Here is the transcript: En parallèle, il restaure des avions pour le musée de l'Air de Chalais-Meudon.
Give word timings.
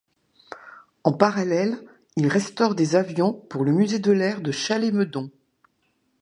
En 1.03 1.13
parallèle, 1.13 1.77
il 2.17 2.25
restaure 2.25 2.73
des 2.73 2.95
avions 2.95 3.33
pour 3.33 3.63
le 3.63 3.71
musée 3.71 3.99
de 3.99 4.11
l'Air 4.11 4.41
de 4.41 4.51
Chalais-Meudon. 4.51 5.29